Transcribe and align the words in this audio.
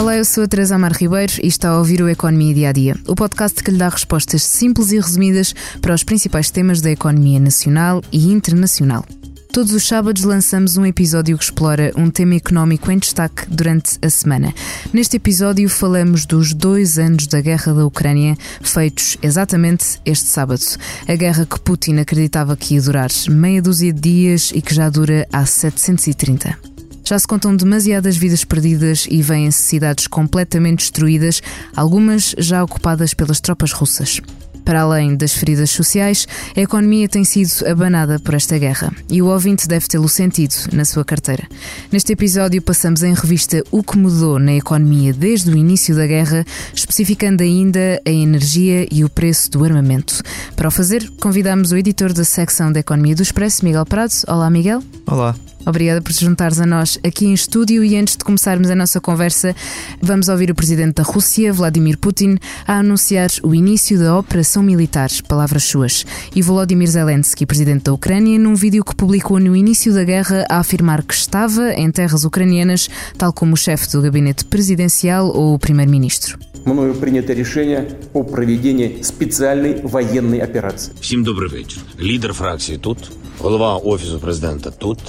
Olá, 0.00 0.16
eu 0.16 0.24
sou 0.24 0.44
a 0.44 0.48
Teresa 0.48 0.76
Amar 0.76 0.96
Ribeiro 0.96 1.34
e 1.42 1.46
está 1.46 1.68
a 1.68 1.78
ouvir 1.78 2.00
o 2.00 2.08
Economia 2.08 2.54
Dia 2.54 2.68
a 2.70 2.72
Dia, 2.72 2.96
o 3.06 3.14
podcast 3.14 3.62
que 3.62 3.70
lhe 3.70 3.76
dá 3.76 3.86
respostas 3.86 4.42
simples 4.42 4.92
e 4.92 4.98
resumidas 4.98 5.54
para 5.78 5.92
os 5.92 6.02
principais 6.02 6.50
temas 6.50 6.80
da 6.80 6.90
economia 6.90 7.38
nacional 7.38 8.02
e 8.10 8.32
internacional. 8.32 9.04
Todos 9.52 9.74
os 9.74 9.86
sábados 9.86 10.22
lançamos 10.22 10.78
um 10.78 10.86
episódio 10.86 11.36
que 11.36 11.44
explora 11.44 11.92
um 11.96 12.10
tema 12.10 12.34
económico 12.34 12.90
em 12.90 12.96
destaque 12.96 13.44
durante 13.50 13.98
a 14.00 14.08
semana. 14.08 14.54
Neste 14.90 15.18
episódio 15.18 15.68
falamos 15.68 16.24
dos 16.24 16.54
dois 16.54 16.98
anos 16.98 17.26
da 17.26 17.42
guerra 17.42 17.74
da 17.74 17.84
Ucrânia, 17.84 18.38
feitos 18.62 19.18
exatamente 19.20 20.00
este 20.06 20.28
sábado. 20.28 20.64
A 21.06 21.14
guerra 21.14 21.44
que 21.44 21.60
Putin 21.60 21.98
acreditava 21.98 22.56
que 22.56 22.74
ia 22.74 22.80
durar 22.80 23.10
meia 23.28 23.60
dúzia 23.60 23.92
de 23.92 24.00
dias 24.00 24.50
e 24.54 24.62
que 24.62 24.74
já 24.74 24.88
dura 24.88 25.28
há 25.30 25.44
730. 25.44 26.69
Já 27.10 27.18
se 27.18 27.26
contam 27.26 27.56
demasiadas 27.56 28.16
vidas 28.16 28.44
perdidas 28.44 29.04
e 29.10 29.20
vêm-se 29.20 29.60
cidades 29.62 30.06
completamente 30.06 30.78
destruídas, 30.78 31.42
algumas 31.74 32.36
já 32.38 32.62
ocupadas 32.62 33.14
pelas 33.14 33.40
tropas 33.40 33.72
russas. 33.72 34.20
Para 34.64 34.82
além 34.82 35.16
das 35.16 35.32
feridas 35.32 35.70
sociais, 35.70 36.28
a 36.56 36.60
economia 36.60 37.08
tem 37.08 37.24
sido 37.24 37.66
abanada 37.66 38.20
por 38.20 38.34
esta 38.34 38.56
guerra 38.56 38.92
e 39.08 39.20
o 39.20 39.26
ouvinte 39.26 39.66
deve 39.66 39.88
tê-lo 39.88 40.08
sentido 40.08 40.54
na 40.72 40.84
sua 40.84 41.04
carteira. 41.04 41.48
Neste 41.90 42.12
episódio, 42.12 42.62
passamos 42.62 43.02
em 43.02 43.12
revista 43.12 43.60
o 43.72 43.82
que 43.82 43.98
mudou 43.98 44.38
na 44.38 44.54
economia 44.54 45.12
desde 45.12 45.50
o 45.50 45.56
início 45.56 45.96
da 45.96 46.06
guerra, 46.06 46.44
especificando 46.72 47.42
ainda 47.42 48.00
a 48.06 48.10
energia 48.10 48.86
e 48.88 49.02
o 49.02 49.10
preço 49.10 49.50
do 49.50 49.64
armamento. 49.64 50.22
Para 50.54 50.68
o 50.68 50.70
fazer, 50.70 51.10
convidamos 51.20 51.72
o 51.72 51.76
editor 51.76 52.12
da 52.12 52.22
secção 52.22 52.70
da 52.70 52.78
Economia 52.78 53.16
do 53.16 53.22
Expresso, 53.24 53.64
Miguel 53.64 53.84
Prado. 53.84 54.12
Olá, 54.28 54.48
Miguel. 54.48 54.80
Olá. 55.08 55.34
Obrigada 55.65 55.99
por 55.99 56.13
te 56.13 56.23
juntares 56.23 56.59
a 56.59 56.65
nós 56.65 56.99
aqui 57.03 57.25
em 57.25 57.33
estúdio 57.33 57.83
e 57.83 57.97
antes 57.97 58.15
de 58.15 58.23
começarmos 58.23 58.69
a 58.69 58.75
nossa 58.75 59.01
conversa, 59.01 59.55
vamos 59.99 60.29
ouvir 60.29 60.51
o 60.51 60.55
presidente 60.55 60.95
da 60.95 61.03
Rússia, 61.03 61.51
Vladimir 61.51 61.97
Putin, 61.97 62.37
a 62.67 62.77
anunciar 62.77 63.29
o 63.41 63.55
início 63.55 63.97
da 63.97 64.17
operação 64.17 64.61
militar, 64.61 65.09
palavras 65.27 65.63
suas, 65.63 66.05
e 66.35 66.41
Volodymyr 66.41 66.87
Zelensky, 66.87 67.47
presidente 67.47 67.85
da 67.85 67.93
Ucrânia, 67.93 68.37
num 68.37 68.53
vídeo 68.53 68.83
que 68.83 68.95
publicou 68.95 69.39
no 69.39 69.55
início 69.55 69.91
da 69.91 70.03
guerra 70.03 70.45
a 70.49 70.59
afirmar 70.59 71.01
que 71.01 71.15
estava 71.15 71.73
em 71.73 71.89
terras 71.89 72.25
ucranianas, 72.25 72.87
tal 73.17 73.33
como 73.33 73.55
o 73.55 73.57
chefe 73.57 73.91
do 73.91 74.03
gabinete 74.03 74.45
presidencial 74.45 75.27
ou 75.27 75.55
o 75.55 75.59
primeiro-ministro. 75.59 76.37
Мною 76.65 76.95
принято 76.95 77.31
решение 77.33 77.87
о 78.13 78.23
проведении 78.23 79.01
специальной 79.03 79.81
военной 79.83 80.41
операции. 80.41 80.93
Всім 81.01 81.23
добрий 81.23 81.49
вечір. 81.49 81.81
Лідер 81.99 82.33
фракції 82.33 82.77
тут, 82.77 82.97
голова 83.39 83.75
офісу 83.77 84.19
президента 84.19 84.71
тут, 84.71 84.99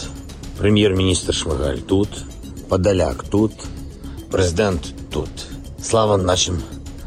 прем'єр-міністр 0.61 1.35
Шмигаль 1.35 1.77
тут, 1.77 2.09
Подоляк 2.69 3.25
тут, 3.25 3.53
президент 4.31 4.95
тут. 5.11 5.31
Слава 5.83 6.17
нашим 6.17 6.63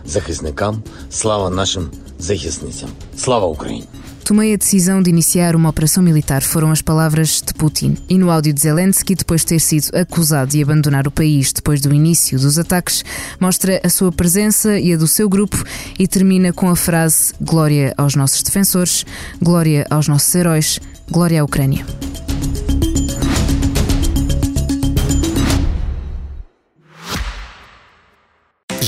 захисникам, 0.05 0.83
слава 1.09 1.49
нашим 1.49 1.91
захисницям. 2.19 2.89
Слава 3.17 3.47
Україні! 3.47 3.85
Tomei 4.29 4.53
a 4.53 4.57
decisão 4.57 5.01
de 5.01 5.09
iniciar 5.09 5.55
uma 5.55 5.69
operação 5.69 6.03
militar, 6.03 6.43
foram 6.43 6.69
as 6.69 6.83
palavras 6.83 7.41
de 7.43 7.51
Putin. 7.51 7.97
E 8.07 8.15
no 8.15 8.29
áudio 8.29 8.53
de 8.53 8.61
Zelensky, 8.61 9.15
depois 9.15 9.41
de 9.41 9.47
ter 9.47 9.59
sido 9.59 9.89
acusado 9.97 10.51
de 10.51 10.61
abandonar 10.61 11.07
o 11.07 11.11
país 11.11 11.51
depois 11.51 11.81
do 11.81 11.91
início 11.91 12.37
dos 12.37 12.59
ataques, 12.59 13.03
mostra 13.39 13.81
a 13.83 13.89
sua 13.89 14.11
presença 14.11 14.77
e 14.77 14.93
a 14.93 14.97
do 14.97 15.07
seu 15.07 15.27
grupo 15.27 15.57
e 15.97 16.07
termina 16.07 16.53
com 16.53 16.69
a 16.69 16.75
frase: 16.75 17.33
Glória 17.41 17.91
aos 17.97 18.13
nossos 18.13 18.43
defensores, 18.43 19.03
glória 19.41 19.87
aos 19.89 20.07
nossos 20.07 20.35
heróis, 20.35 20.79
glória 21.09 21.41
à 21.41 21.43
Ucrânia. 21.43 21.83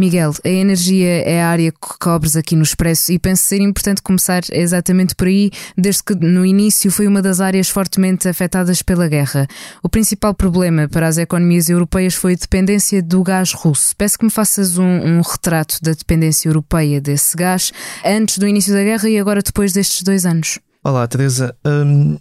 Miguel, 0.00 0.32
a 0.42 0.48
energia 0.48 1.22
é 1.28 1.42
a 1.42 1.48
área 1.50 1.70
que 1.70 1.98
cobres 2.00 2.34
aqui 2.34 2.56
no 2.56 2.62
Expresso 2.62 3.12
e 3.12 3.18
penso 3.18 3.42
ser 3.42 3.60
importante 3.60 4.00
começar 4.00 4.40
exatamente 4.50 5.14
por 5.14 5.26
aí, 5.26 5.50
desde 5.76 6.02
que 6.02 6.14
no 6.14 6.46
início 6.46 6.90
foi 6.90 7.06
uma 7.06 7.20
das 7.20 7.38
áreas 7.38 7.68
fortemente 7.68 8.26
afetadas 8.26 8.80
pela 8.80 9.06
guerra. 9.06 9.46
O 9.82 9.90
principal 9.90 10.32
problema 10.32 10.88
para 10.88 11.06
as 11.06 11.18
economias 11.18 11.68
europeias 11.68 12.14
foi 12.14 12.32
a 12.32 12.36
dependência 12.36 13.02
do 13.02 13.22
gás 13.22 13.52
russo. 13.52 13.94
Peço 13.94 14.18
que 14.18 14.24
me 14.24 14.30
faças 14.30 14.78
um, 14.78 14.86
um 14.86 15.20
retrato 15.20 15.76
da 15.82 15.92
dependência 15.92 16.48
europeia 16.48 16.98
desse 16.98 17.36
gás 17.36 17.70
antes 18.02 18.38
do 18.38 18.48
início 18.48 18.72
da 18.72 18.82
guerra 18.82 19.06
e 19.06 19.18
agora 19.18 19.42
depois 19.42 19.74
destes 19.74 20.02
dois 20.02 20.24
anos. 20.24 20.58
Olá, 20.82 21.06
Teresa. 21.06 21.54
Hum, 21.62 22.18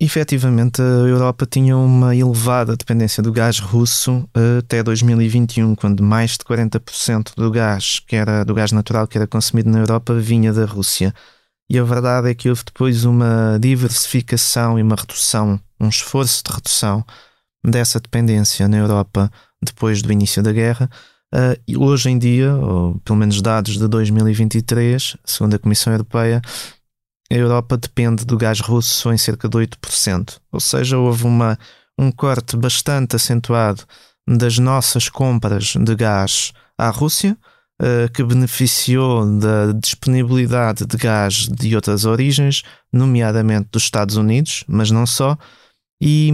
efetivamente, 0.00 0.80
a 0.80 0.84
Europa 1.06 1.46
tinha 1.46 1.76
uma 1.76 2.16
elevada 2.16 2.74
dependência 2.76 3.22
do 3.22 3.30
gás 3.30 3.58
russo 3.58 4.26
até 4.58 4.82
2021, 4.82 5.74
quando 5.74 6.02
mais 6.02 6.32
de 6.32 6.38
40% 6.38 7.34
do 7.36 7.50
gás, 7.50 8.00
que 8.06 8.16
era 8.16 8.42
do 8.44 8.54
gás 8.54 8.72
natural 8.72 9.06
que 9.06 9.18
era 9.18 9.26
consumido 9.26 9.70
na 9.70 9.78
Europa, 9.78 10.14
vinha 10.14 10.52
da 10.52 10.64
Rússia. 10.64 11.14
E 11.68 11.78
a 11.78 11.84
verdade 11.84 12.30
é 12.30 12.34
que 12.34 12.48
houve 12.48 12.64
depois 12.64 13.04
uma 13.04 13.58
diversificação 13.60 14.78
e 14.78 14.82
uma 14.82 14.96
redução, 14.96 15.60
um 15.78 15.88
esforço 15.88 16.42
de 16.44 16.52
redução 16.52 17.04
dessa 17.64 18.00
dependência 18.00 18.66
na 18.66 18.78
Europa 18.78 19.30
depois 19.62 20.02
do 20.02 20.10
início 20.10 20.42
da 20.42 20.52
guerra. 20.52 20.90
Uh, 21.32 21.84
hoje 21.84 22.10
em 22.10 22.18
dia, 22.18 22.52
ou 22.54 22.98
pelo 23.04 23.18
menos 23.18 23.40
dados 23.40 23.78
de 23.78 23.86
2023, 23.86 25.16
segundo 25.24 25.54
a 25.54 25.58
Comissão 25.60 25.92
Europeia, 25.92 26.42
a 27.32 27.34
Europa 27.34 27.76
depende 27.76 28.24
do 28.24 28.36
gás 28.36 28.60
russo 28.60 29.12
em 29.12 29.18
cerca 29.18 29.48
de 29.48 29.56
8%. 29.56 30.38
Ou 30.50 30.60
seja, 30.60 30.98
houve 30.98 31.24
uma, 31.24 31.58
um 31.98 32.10
corte 32.10 32.56
bastante 32.56 33.14
acentuado 33.16 33.84
das 34.26 34.58
nossas 34.58 35.08
compras 35.08 35.74
de 35.76 35.94
gás 35.94 36.52
à 36.76 36.90
Rússia, 36.90 37.36
uh, 37.80 38.10
que 38.12 38.24
beneficiou 38.24 39.38
da 39.38 39.72
disponibilidade 39.72 40.84
de 40.84 40.96
gás 40.96 41.48
de 41.48 41.74
outras 41.74 42.04
origens, 42.04 42.62
nomeadamente 42.92 43.68
dos 43.70 43.84
Estados 43.84 44.16
Unidos, 44.16 44.64
mas 44.66 44.90
não 44.90 45.06
só. 45.06 45.38
E, 46.02 46.32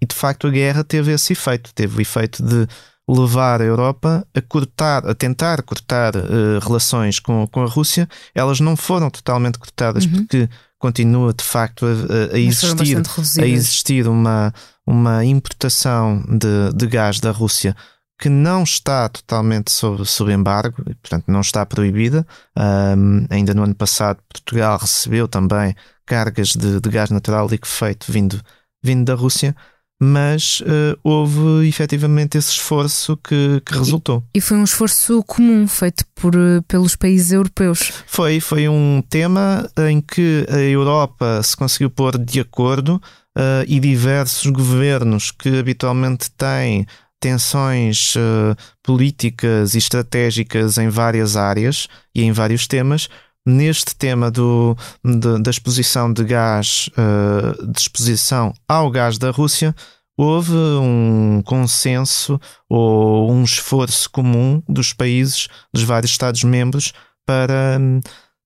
e 0.00 0.06
de 0.06 0.14
facto 0.14 0.46
a 0.46 0.50
guerra 0.50 0.82
teve 0.82 1.12
esse 1.12 1.32
efeito, 1.34 1.72
teve 1.74 1.98
o 1.98 2.00
efeito 2.00 2.42
de 2.42 2.66
levar 3.08 3.60
a 3.60 3.64
Europa 3.64 4.26
a 4.34 4.40
cortar, 4.40 5.06
a 5.06 5.14
tentar 5.14 5.62
cortar 5.62 6.16
uh, 6.16 6.58
relações 6.62 7.18
com, 7.20 7.46
com 7.46 7.62
a 7.62 7.66
Rússia. 7.66 8.08
Elas 8.34 8.60
não 8.60 8.76
foram 8.76 9.10
totalmente 9.10 9.58
cortadas 9.58 10.04
uhum. 10.06 10.12
porque 10.12 10.48
continua 10.78 11.32
de 11.32 11.44
facto 11.44 11.86
a, 11.86 12.34
a 12.34 12.38
existir, 12.38 13.02
a 13.40 13.46
existir 13.46 14.08
uma, 14.08 14.52
uma 14.86 15.24
importação 15.24 16.22
de, 16.28 16.72
de 16.74 16.86
gás 16.86 17.20
da 17.20 17.30
Rússia 17.30 17.76
que 18.18 18.28
não 18.28 18.62
está 18.62 19.08
totalmente 19.08 19.72
sob, 19.72 20.04
sob 20.06 20.32
embargo, 20.32 20.82
portanto 21.02 21.24
não 21.26 21.40
está 21.40 21.66
proibida. 21.66 22.26
Um, 22.56 23.26
ainda 23.28 23.52
no 23.52 23.64
ano 23.64 23.74
passado 23.74 24.18
Portugal 24.28 24.78
recebeu 24.78 25.26
também 25.26 25.74
cargas 26.06 26.48
de, 26.50 26.80
de 26.80 26.90
gás 26.90 27.10
natural 27.10 27.48
liquefeito 27.48 28.10
vindo, 28.10 28.40
vindo 28.82 29.04
da 29.04 29.14
Rússia 29.14 29.54
mas 30.02 30.60
uh, 30.60 30.98
houve 31.02 31.66
efetivamente 31.68 32.36
esse 32.36 32.50
esforço 32.50 33.16
que, 33.16 33.62
que 33.64 33.74
resultou. 33.74 34.24
E, 34.34 34.38
e, 34.38 34.40
foi 34.40 34.56
um 34.56 34.64
esforço 34.64 35.22
comum 35.24 35.66
feito 35.66 36.04
por, 36.14 36.34
eh, 36.34 36.60
pelos 36.66 36.96
países 36.96 37.32
europeus. 37.32 37.92
Foi, 38.06 38.40
foi 38.40 38.68
um 38.68 39.02
tema 39.08 39.68
em 39.88 40.00
que 40.00 40.46
a 40.50 40.58
Europa 40.58 41.42
se 41.42 41.56
conseguiu 41.56 41.90
pôr 41.90 42.18
de 42.18 42.40
acordo 42.40 43.00
uh, 43.36 43.64
e 43.66 43.78
diversos 43.78 44.50
governos 44.50 45.30
que 45.30 45.58
habitualmente 45.58 46.30
têm 46.32 46.86
tensões 47.20 48.14
uh, 48.16 48.54
políticas 48.82 49.74
e 49.74 49.78
estratégicas 49.78 50.76
em 50.76 50.88
várias 50.88 51.36
áreas 51.36 51.88
e 52.14 52.22
em 52.22 52.32
vários 52.32 52.66
temas 52.66 53.08
neste 53.46 53.94
tema 53.94 54.30
do, 54.30 54.76
de, 55.04 55.42
da 55.42 55.50
exposição 55.50 56.12
de 56.12 56.24
gás, 56.24 56.88
uh, 56.92 57.66
de 57.66 57.80
exposição 57.80 58.52
ao 58.68 58.90
gás 58.90 59.18
da 59.18 59.30
Rússia, 59.30 59.74
houve 60.16 60.52
um 60.52 61.42
consenso 61.44 62.40
ou 62.68 63.30
um 63.30 63.42
esforço 63.42 64.08
comum 64.10 64.62
dos 64.68 64.92
países, 64.92 65.48
dos 65.72 65.82
vários 65.82 66.12
Estados-membros, 66.12 66.92
para 67.26 67.78
um, 67.80 68.00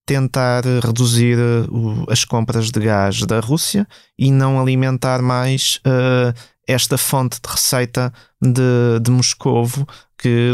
tentar 0.05 0.63
reduzir 0.83 1.37
as 2.09 2.25
compras 2.25 2.71
de 2.71 2.79
gás 2.79 3.21
da 3.21 3.39
Rússia 3.39 3.87
e 4.17 4.31
não 4.31 4.59
alimentar 4.59 5.21
mais 5.21 5.79
esta 6.67 6.97
fonte 6.97 7.39
de 7.41 7.49
receita 7.49 8.13
de, 8.41 8.99
de 9.01 9.11
Moscovo 9.11 9.87
que 10.19 10.51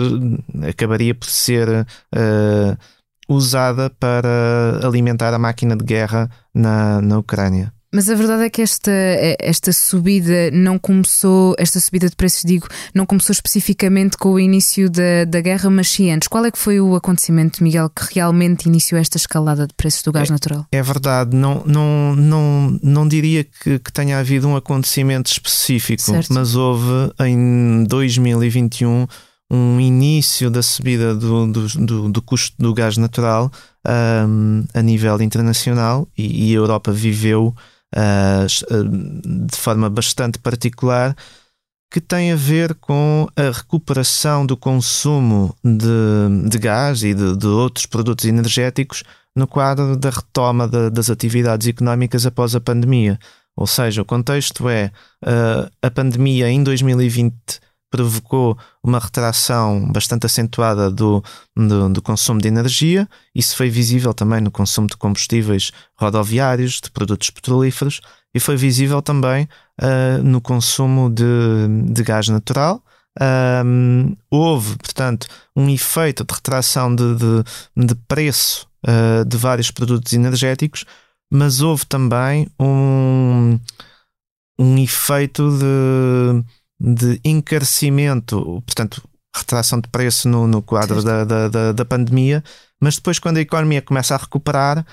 acabaria 0.69 1.13
por 1.13 1.27
ser 1.27 1.67
uh, 1.69 2.77
usada 3.27 3.89
para 3.89 4.79
alimentar 4.83 5.33
a 5.33 5.39
máquina 5.39 5.75
de 5.75 5.83
guerra 5.83 6.29
na, 6.53 7.01
na 7.01 7.17
Ucrânia. 7.17 7.73
Mas 7.95 8.09
a 8.09 8.15
verdade 8.15 8.43
é 8.43 8.49
que 8.49 8.61
esta, 8.61 8.91
esta 9.39 9.71
subida 9.71 10.51
não 10.51 10.77
começou, 10.77 11.55
esta 11.57 11.79
subida 11.79 12.09
de 12.09 12.15
preços, 12.17 12.43
digo, 12.43 12.67
não 12.93 13.05
começou 13.05 13.31
especificamente 13.31 14.17
com 14.17 14.33
o 14.33 14.39
início 14.39 14.89
da, 14.89 15.23
da 15.25 15.39
guerra, 15.39 15.69
mas 15.69 15.87
sim 15.87 16.11
antes. 16.11 16.27
Qual 16.27 16.43
é 16.43 16.51
que 16.51 16.59
foi 16.59 16.81
o 16.81 16.93
acontecimento, 16.93 17.63
Miguel, 17.63 17.89
que 17.89 18.13
realmente 18.13 18.65
iniciou 18.65 18.99
esta 18.99 19.15
escalada 19.15 19.65
de 19.65 19.73
preços 19.75 20.03
do 20.03 20.11
gás 20.11 20.29
é, 20.29 20.33
natural? 20.33 20.65
É 20.73 20.83
verdade, 20.83 21.37
não, 21.37 21.63
não, 21.65 22.13
não, 22.17 22.79
não 22.83 23.07
diria 23.07 23.45
que, 23.45 23.79
que 23.79 23.93
tenha 23.93 24.19
havido 24.19 24.45
um 24.45 24.57
acontecimento 24.57 25.31
específico, 25.31 26.01
certo. 26.01 26.33
mas 26.33 26.53
houve 26.53 27.13
em 27.21 27.85
2021 27.85 29.07
um 29.51 29.79
início 29.79 30.49
da 30.49 30.63
subida 30.63 31.13
do, 31.13 31.47
do, 31.47 31.67
do, 31.67 32.09
do 32.09 32.21
custo 32.21 32.55
do 32.57 32.73
gás 32.73 32.97
natural 32.97 33.51
um, 34.27 34.65
a 34.73 34.81
nível 34.81 35.21
internacional 35.21 36.07
e, 36.17 36.51
e 36.51 36.53
a 36.53 36.57
Europa 36.57 36.91
viveu 36.91 37.55
uh, 37.95 39.47
de 39.47 39.55
forma 39.55 39.89
bastante 39.89 40.39
particular, 40.39 41.15
que 41.91 42.01
tem 42.01 42.31
a 42.31 42.35
ver 42.35 42.75
com 42.75 43.27
a 43.35 43.51
recuperação 43.51 44.45
do 44.45 44.57
consumo 44.57 45.55
de, 45.63 46.49
de 46.49 46.57
gás 46.57 47.03
e 47.03 47.13
de, 47.13 47.37
de, 47.37 47.47
outros 47.47 47.85
produtos 47.85 48.25
energéticos 48.25 49.03
no 49.35 49.47
quadro 49.47 49.95
da 49.95 50.09
retoma 50.09 50.67
de, 50.67 50.89
das 50.89 51.09
atividades 51.09 51.67
económicas 51.67 52.25
após 52.25 52.55
a 52.55 52.59
pandemia. 52.59 53.19
Ou 53.55 53.67
seja, 53.67 54.01
o 54.01 54.05
contexto 54.05 54.67
é 54.67 54.91
uh, 55.23 55.71
a 55.81 55.91
pandemia 55.91 56.49
em 56.49 56.63
2020 56.63 57.35
provocou 57.89 58.57
uma 58.83 58.99
retração 58.99 59.91
bastante 59.91 60.25
acentuada 60.25 60.91
do, 60.91 61.23
do, 61.55 61.89
do, 61.89 62.01
consumo 62.01 62.41
de 62.41 62.47
energia. 62.47 63.07
Isso 63.33 63.55
foi 63.55 63.69
visível 63.69 64.13
também 64.13 64.41
no 64.41 64.51
consumo 64.51 64.87
de 64.87 64.97
combustíveis 64.97 65.71
rodoviários, 65.97 66.81
de 66.81 66.91
produtos 66.91 67.29
petrolíferos, 67.29 68.01
e 68.33 68.39
foi 68.39 68.57
visível 68.57 69.01
também 69.01 69.47
uh, 69.81 70.21
no 70.23 70.41
consumo 70.41 71.09
de, 71.09 71.23
de 71.93 72.03
gás 72.03 72.27
natural. 72.27 72.83
Um, 73.65 74.13
houve, 74.29 74.77
portanto, 74.77 75.27
um 75.55 75.69
efeito 75.69 76.25
de 76.25 76.33
retração 76.33 76.93
de, 76.93 77.15
de, 77.15 77.85
de 77.85 77.95
preço 78.07 78.67
uh, 78.85 79.23
de 79.23 79.37
vários 79.37 79.71
produtos 79.71 80.11
energéticos, 80.11 80.83
mas 81.31 81.61
houve 81.61 81.85
também 81.85 82.47
um, 82.59 83.57
um 84.59 84.77
efeito 84.77 85.49
de 85.57 86.43
de 86.79 87.19
encarecimento, 87.23 88.61
portanto, 88.65 89.01
retração 89.35 89.79
de 89.79 89.89
preço 89.89 90.29
no, 90.29 90.47
no 90.47 90.61
quadro 90.61 91.03
da, 91.03 91.23
da, 91.23 91.47
da, 91.47 91.71
da, 91.71 91.85
pandemia, 91.85 92.43
mas 92.81 92.95
depois, 92.95 93.19
quando 93.19 93.37
a 93.37 93.41
economia 93.41 93.81
começa 93.81 94.15
a 94.15 94.17
recuperar, 94.17 94.85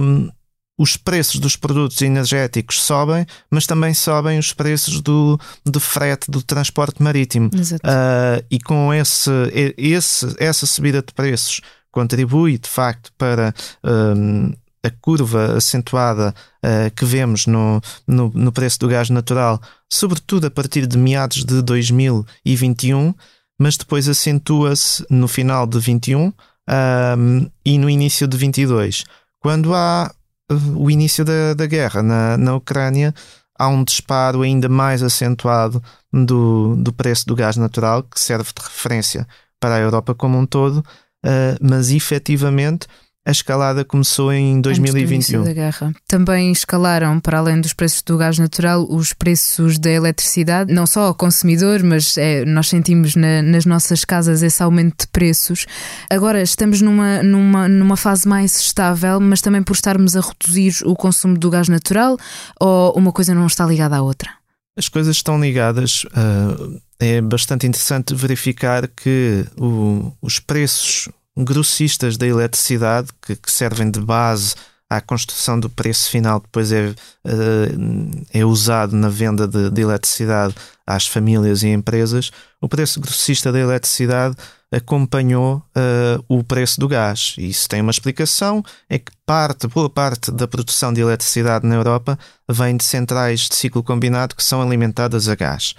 um, 0.00 0.30
os 0.78 0.96
preços 0.96 1.38
dos 1.38 1.54
produtos 1.54 2.00
energéticos 2.02 2.82
sobem, 2.82 3.26
mas 3.50 3.66
também 3.66 3.94
sobem 3.94 4.38
os 4.38 4.52
preços 4.52 5.00
do, 5.00 5.38
do 5.64 5.78
frete, 5.78 6.30
do 6.30 6.42
transporte 6.42 7.02
marítimo. 7.02 7.48
Uh, 7.48 8.44
e 8.50 8.58
com 8.58 8.92
esse, 8.92 9.30
esse, 9.76 10.34
essa 10.38 10.66
subida 10.66 11.02
de 11.02 11.12
preços 11.12 11.60
contribui, 11.90 12.58
de 12.58 12.68
facto, 12.68 13.12
para 13.16 13.54
um, 13.84 14.52
a 14.84 14.90
curva 14.90 15.56
acentuada 15.56 16.34
uh, 16.64 16.90
que 16.94 17.04
vemos 17.04 17.46
no, 17.46 17.80
no, 18.06 18.30
no, 18.34 18.52
preço 18.52 18.78
do 18.80 18.88
gás 18.88 19.08
natural, 19.10 19.60
sobretudo 19.88 20.46
a 20.46 20.50
partir 20.50 20.86
de 20.86 20.98
meados 20.98 21.44
de 21.44 21.62
2021, 21.62 23.14
mas 23.58 23.76
depois 23.76 24.08
acentua-se 24.08 25.04
no 25.08 25.28
final 25.28 25.66
de 25.66 25.78
21 25.78 26.26
um, 26.26 27.50
e 27.64 27.78
no 27.78 27.88
início 27.88 28.26
de 28.26 28.36
22. 28.36 29.04
Quando 29.38 29.74
há 29.74 30.12
uh, 30.50 30.54
o 30.76 30.90
início 30.90 31.24
da, 31.24 31.54
da 31.54 31.66
guerra 31.66 32.02
na, 32.02 32.36
na 32.36 32.56
Ucrânia, 32.56 33.14
há 33.56 33.68
um 33.68 33.84
disparo 33.84 34.42
ainda 34.42 34.68
mais 34.68 35.02
acentuado 35.02 35.82
do, 36.12 36.74
do 36.76 36.92
preço 36.92 37.26
do 37.26 37.36
gás 37.36 37.56
natural, 37.56 38.02
que 38.02 38.18
serve 38.18 38.50
de 38.52 38.62
referência 38.62 39.26
para 39.60 39.76
a 39.76 39.80
Europa 39.80 40.12
como 40.12 40.36
um 40.36 40.44
todo, 40.44 40.78
uh, 40.78 41.56
mas 41.60 41.90
efetivamente 41.90 42.88
a 43.24 43.30
escalada 43.30 43.84
começou 43.84 44.32
em 44.32 44.60
2021. 44.60 45.44
da 45.44 45.52
guerra. 45.52 45.94
Também 46.08 46.50
escalaram, 46.50 47.20
para 47.20 47.38
além 47.38 47.60
dos 47.60 47.72
preços 47.72 48.02
do 48.02 48.18
gás 48.18 48.36
natural, 48.36 48.84
os 48.90 49.12
preços 49.12 49.78
da 49.78 49.90
eletricidade, 49.90 50.72
não 50.72 50.86
só 50.86 51.02
ao 51.02 51.14
consumidor, 51.14 51.84
mas 51.84 52.18
é, 52.18 52.44
nós 52.44 52.68
sentimos 52.68 53.14
na, 53.14 53.40
nas 53.40 53.64
nossas 53.64 54.04
casas 54.04 54.42
esse 54.42 54.60
aumento 54.60 55.02
de 55.02 55.06
preços. 55.08 55.66
Agora 56.10 56.42
estamos 56.42 56.80
numa, 56.80 57.22
numa, 57.22 57.68
numa 57.68 57.96
fase 57.96 58.26
mais 58.26 58.58
estável, 58.58 59.20
mas 59.20 59.40
também 59.40 59.62
por 59.62 59.74
estarmos 59.74 60.16
a 60.16 60.20
reduzir 60.20 60.74
o 60.84 60.96
consumo 60.96 61.38
do 61.38 61.48
gás 61.48 61.68
natural, 61.68 62.16
ou 62.60 62.92
uma 62.96 63.12
coisa 63.12 63.32
não 63.34 63.46
está 63.46 63.64
ligada 63.64 63.96
à 63.96 64.02
outra? 64.02 64.30
As 64.76 64.88
coisas 64.88 65.16
estão 65.16 65.40
ligadas. 65.40 66.04
Uh, 66.04 66.80
é 66.98 67.20
bastante 67.20 67.66
interessante 67.66 68.14
verificar 68.14 68.88
que 68.88 69.44
o, 69.56 70.12
os 70.20 70.40
preços 70.40 71.08
grossistas 71.36 72.16
da 72.16 72.26
eletricidade 72.26 73.08
que, 73.20 73.36
que, 73.36 73.50
servem 73.50 73.90
de 73.90 74.00
base 74.00 74.54
à 74.88 75.00
construção 75.00 75.58
do 75.58 75.70
preço 75.70 76.10
final, 76.10 76.40
depois 76.40 76.70
é, 76.70 76.94
eh, 77.24 78.40
é 78.40 78.44
usado 78.44 78.94
na 78.94 79.08
venda 79.08 79.48
de, 79.48 79.70
de 79.70 79.80
eletricidade 79.80 80.54
às 80.86 81.06
famílias 81.06 81.62
e 81.62 81.68
empresas. 81.68 82.30
O 82.60 82.68
preço 82.68 83.00
grossista 83.00 83.50
da 83.50 83.58
eletricidade 83.58 84.36
acompanhou 84.72 85.62
uh, 85.76 86.24
o 86.28 86.42
preço 86.42 86.80
do 86.80 86.88
gás. 86.88 87.34
E 87.38 87.50
isso 87.50 87.68
tem 87.68 87.82
uma 87.82 87.90
explicação: 87.90 88.64
é 88.88 88.98
que 88.98 89.12
parte, 89.26 89.66
boa 89.66 89.90
parte 89.90 90.32
da 90.32 90.48
produção 90.48 90.92
de 90.92 91.00
eletricidade 91.00 91.66
na 91.66 91.74
Europa 91.74 92.18
vem 92.48 92.76
de 92.76 92.84
centrais 92.84 93.40
de 93.40 93.54
ciclo 93.54 93.82
combinado 93.82 94.34
que 94.34 94.42
são 94.42 94.62
alimentadas 94.62 95.28
a 95.28 95.34
gás. 95.34 95.74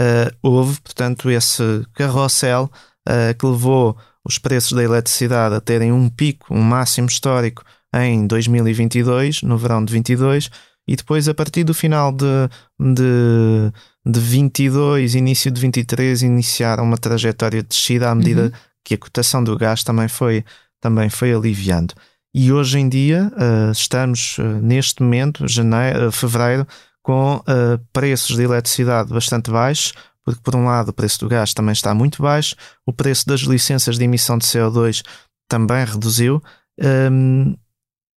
Uh, 0.00 0.34
houve, 0.42 0.80
portanto, 0.80 1.30
esse 1.30 1.86
carrossel 1.94 2.70
uh, 3.08 3.38
que 3.38 3.46
levou 3.46 3.96
os 4.24 4.38
preços 4.38 4.72
da 4.72 4.82
eletricidade 4.82 5.54
a 5.54 5.60
terem 5.60 5.92
um 5.92 6.08
pico, 6.08 6.54
um 6.54 6.62
máximo 6.62 7.08
histórico 7.08 7.62
em 7.94 8.26
2022, 8.26 9.42
no 9.42 9.58
verão 9.58 9.84
de 9.84 9.92
22, 9.92 10.50
e 10.86 10.96
depois 10.96 11.28
a 11.28 11.34
partir 11.34 11.64
do 11.64 11.72
final 11.72 12.12
de, 12.12 12.24
de, 12.78 13.72
de 14.04 14.20
22, 14.20 15.14
início 15.14 15.50
de 15.50 15.60
23, 15.60 16.22
iniciaram 16.22 16.84
uma 16.84 16.98
trajetória 16.98 17.62
de 17.62 17.68
descida 17.68 18.10
à 18.10 18.14
medida 18.14 18.44
uhum. 18.44 18.52
que 18.84 18.94
a 18.94 18.98
cotação 18.98 19.42
do 19.42 19.56
gás 19.56 19.82
também 19.82 20.08
foi, 20.08 20.44
também 20.80 21.08
foi 21.08 21.32
aliviando. 21.32 21.94
E 22.34 22.52
hoje 22.52 22.80
em 22.80 22.88
dia 22.88 23.30
uh, 23.32 23.70
estamos 23.70 24.38
uh, 24.38 24.42
neste 24.42 25.02
momento, 25.02 25.46
janeiro, 25.46 26.08
uh, 26.08 26.12
fevereiro, 26.12 26.66
com 27.00 27.42
preços 27.92 28.34
de 28.34 28.44
eletricidade 28.44 29.12
bastante 29.12 29.50
baixos, 29.50 29.92
porque 30.24 30.40
por 30.42 30.56
um 30.56 30.64
lado 30.64 30.88
o 30.88 30.92
preço 30.92 31.20
do 31.20 31.28
gás 31.28 31.52
também 31.52 31.72
está 31.72 31.94
muito 31.94 32.22
baixo, 32.22 32.56
o 32.86 32.92
preço 32.92 33.26
das 33.26 33.40
licenças 33.40 33.98
de 33.98 34.04
emissão 34.04 34.38
de 34.38 34.46
CO2 34.46 35.02
também 35.48 35.84
reduziu 35.84 36.42
um, 37.10 37.54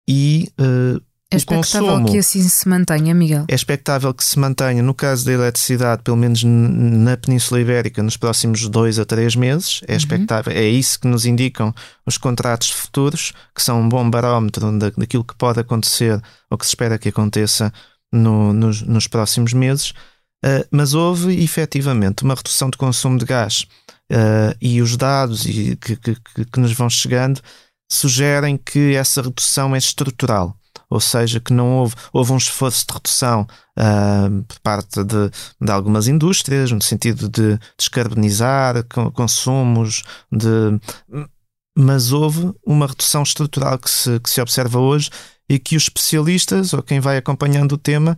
e 0.07 0.49
uh, 0.59 1.01
é 1.29 1.35
expectável 1.35 1.89
consumo, 1.89 2.09
que 2.09 2.17
assim 2.17 2.41
se 2.41 2.69
mantenha, 2.69 3.13
Miguel? 3.13 3.45
É 3.49 3.53
expectável 3.53 4.13
que 4.13 4.23
se 4.23 4.39
mantenha, 4.39 4.81
no 4.81 4.93
caso 4.93 5.25
da 5.25 5.33
eletricidade, 5.33 6.01
pelo 6.01 6.15
menos 6.15 6.41
na 6.41 7.17
Península 7.17 7.59
Ibérica, 7.59 8.01
nos 8.01 8.15
próximos 8.15 8.67
dois 8.69 8.97
a 8.97 9.03
três 9.03 9.35
meses. 9.35 9.81
É, 9.85 9.91
uhum. 9.91 9.97
expectável, 9.97 10.53
é 10.53 10.63
isso 10.63 10.97
que 10.97 11.07
nos 11.07 11.25
indicam 11.25 11.73
os 12.05 12.17
contratos 12.17 12.69
futuros, 12.69 13.33
que 13.53 13.61
são 13.61 13.81
um 13.81 13.89
bom 13.89 14.09
barómetro 14.09 14.71
daquilo 14.79 15.25
que 15.25 15.35
pode 15.35 15.59
acontecer 15.59 16.21
ou 16.49 16.57
que 16.57 16.65
se 16.65 16.71
espera 16.71 16.97
que 16.97 17.09
aconteça 17.09 17.73
no, 18.09 18.53
nos, 18.53 18.81
nos 18.81 19.05
próximos 19.07 19.51
meses. 19.51 19.93
Uh, 20.45 20.67
mas 20.69 20.93
houve 20.93 21.43
efetivamente 21.43 22.23
uma 22.23 22.35
redução 22.35 22.69
de 22.69 22.77
consumo 22.77 23.17
de 23.17 23.25
gás. 23.25 23.65
Uh, 24.11 24.55
e 24.61 24.81
os 24.81 24.95
dados 24.95 25.43
que, 25.43 25.75
que, 25.75 25.97
que, 25.97 26.59
nos 26.59 26.71
vão 26.71 26.89
chegando 26.89 27.41
sugerem 27.91 28.57
que 28.57 28.95
essa 28.95 29.21
redução 29.21 29.75
é 29.75 29.77
estrutural, 29.77 30.55
ou 30.89 30.99
seja, 30.99 31.39
que 31.39 31.51
não 31.51 31.79
houve, 31.79 31.95
houve 32.13 32.31
um 32.31 32.37
esforço 32.37 32.85
de 32.87 32.93
redução 32.93 33.47
uh, 33.77 34.43
por 34.43 34.59
parte 34.59 35.03
de, 35.03 35.29
de, 35.59 35.71
algumas 35.71 36.07
indústrias, 36.07 36.71
no 36.71 36.81
sentido 36.81 37.27
de 37.27 37.59
descarbonizar 37.77 38.85
consumos, 39.13 40.03
de, 40.31 40.79
mas 41.77 42.11
houve 42.11 42.53
uma 42.65 42.87
redução 42.87 43.23
estrutural 43.23 43.77
que 43.77 43.89
se, 43.89 44.19
que 44.19 44.29
se 44.29 44.41
observa 44.41 44.79
hoje 44.79 45.09
e 45.49 45.59
que 45.59 45.75
os 45.75 45.83
especialistas, 45.83 46.73
ou 46.73 46.81
quem 46.81 46.99
vai 46.99 47.17
acompanhando 47.17 47.73
o 47.73 47.77
tema, 47.77 48.17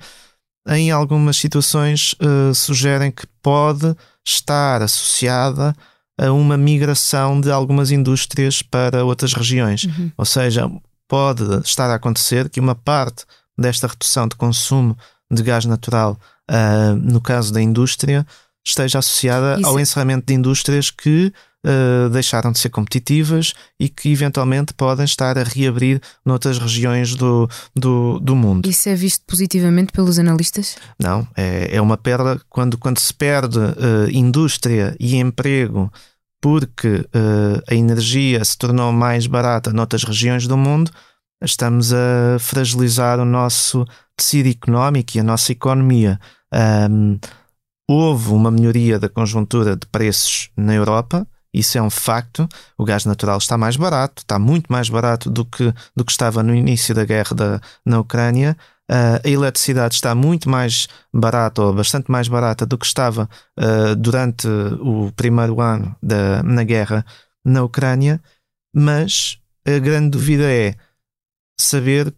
em 0.68 0.92
algumas 0.92 1.38
situações 1.38 2.14
uh, 2.14 2.54
sugerem 2.54 3.12
que 3.12 3.26
pode 3.42 3.96
estar 4.26 4.82
associada 4.82 5.76
a 6.18 6.32
uma 6.32 6.58
migração 6.58 7.40
de 7.40 7.50
algumas 7.50 7.92
indústrias 7.92 8.62
para 8.62 9.06
outras 9.06 9.34
regiões. 9.34 9.86
Uhum. 9.86 10.12
Ou 10.18 10.26
seja, 10.26 10.70
pode 11.08 11.44
estar 11.64 11.90
a 11.90 11.96
acontecer 11.96 12.50
que 12.50 12.60
uma 12.60 12.76
parte 12.76 13.26
desta 13.58 13.88
redução 13.88 14.28
de 14.28 14.36
consumo 14.36 14.98
de 15.32 15.42
gás 15.44 15.66
natural, 15.66 16.20
uh, 16.50 16.96
no 16.96 17.22
caso 17.22 17.54
da 17.54 17.62
indústria, 17.62 18.26
esteja 18.66 19.00
associada 19.00 19.60
Isso. 19.60 19.68
ao 19.68 19.80
encerramento 19.80 20.28
de 20.28 20.34
indústrias 20.34 20.92
que 20.92 21.34
uh, 21.66 22.10
deixaram 22.10 22.52
de 22.52 22.60
ser 22.60 22.70
competitivas 22.70 23.54
e 23.80 23.90
que 23.90 24.12
eventualmente 24.12 24.74
podem 24.74 25.06
estar 25.06 25.38
a 25.38 25.44
reabrir 25.44 26.02
noutras 26.26 26.58
regiões 26.58 27.16
do, 27.16 27.50
do, 27.76 28.20
do 28.20 28.36
mundo. 28.36 28.70
Isso 28.70 28.90
é 28.90 28.96
visto 28.96 29.24
positivamente 29.26 29.92
pelos 29.92 30.20
analistas? 30.20 30.78
Não, 31.00 31.28
é, 31.36 31.76
é 31.76 31.82
uma 31.82 31.98
perda 31.98 32.40
quando, 32.50 32.78
quando 32.78 33.00
se 33.00 33.14
perde 33.14 33.60
uh, 33.60 34.10
indústria 34.12 34.96
e 35.00 35.16
emprego 35.16 35.92
porque 36.42 36.88
uh, 36.88 37.62
a 37.70 37.76
energia 37.76 38.44
se 38.44 38.58
tornou 38.58 38.92
mais 38.92 39.28
barata 39.28 39.74
noutras 39.74 40.04
regiões 40.04 40.48
do 40.48 40.58
mundo, 40.58 40.90
estamos 41.44 41.94
a 41.94 42.38
fragilizar 42.40 43.20
o 43.20 43.26
nosso 43.26 43.86
tecido 44.16 44.50
económico 44.50 45.12
e 45.16 45.20
a 45.20 45.24
nossa 45.24 45.52
economia. 45.52 46.20
Um, 46.90 47.20
houve 47.90 48.30
uma 48.32 48.52
melhoria 48.52 49.00
da 49.00 49.10
conjuntura 49.10 49.76
de 49.76 49.88
preços 49.88 50.50
na 50.56 50.74
Europa, 50.74 51.28
isso 51.54 51.78
é 51.78 51.82
um 51.82 51.90
facto. 51.90 52.48
O 52.78 52.86
gás 52.86 53.06
natural 53.06 53.38
está 53.38 53.58
mais 53.58 53.76
barato, 53.76 54.22
está 54.24 54.38
muito 54.38 54.72
mais 54.72 54.90
barato 54.90 55.30
do 55.30 55.46
que, 55.46 55.74
do 55.96 56.06
que 56.06 56.12
estava 56.12 56.44
no 56.44 56.54
início 56.54 56.94
da 56.94 57.06
guerra 57.06 57.36
da, 57.36 57.62
na 57.86 58.00
Ucrânia. 58.00 58.56
Uh, 58.90 59.22
a 59.24 59.30
eletricidade 59.30 59.96
está 59.96 60.16
muito 60.16 60.50
mais 60.50 60.88
barata, 61.14 61.62
ou 61.62 61.74
bastante 61.74 62.10
mais 62.10 62.28
barata, 62.28 62.66
do 62.66 62.78
que 62.78 62.86
estava 62.86 63.30
uh, 63.60 63.96
durante 63.96 64.48
o 64.48 65.12
primeiro 65.16 65.62
ano 65.62 65.96
da, 66.02 66.42
na 66.44 66.64
guerra 66.64 67.06
na 67.46 67.64
Ucrânia. 67.64 68.22
Mas 68.74 69.40
a 69.66 69.78
grande 69.80 70.12
dúvida 70.12 70.52
é 70.52 70.76
saber 71.60 72.14